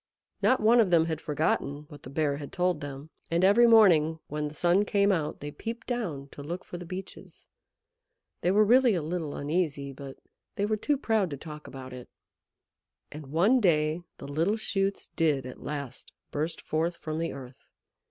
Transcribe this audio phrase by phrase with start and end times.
[0.41, 4.17] Not one of them had forgotten what the Bear had told them, and every morning
[4.29, 7.45] when the sun came out they peeped down to look for the Beeches.
[8.41, 10.17] They were really a little uneasy, but
[10.55, 12.09] they were too proud to talk about it.
[13.11, 17.69] And one day the little shoots did at last burst forth from the earth.